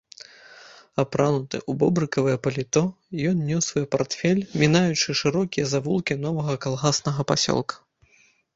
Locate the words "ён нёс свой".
3.33-3.85